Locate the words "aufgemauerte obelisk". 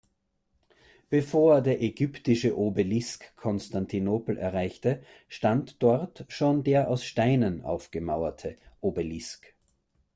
7.61-9.53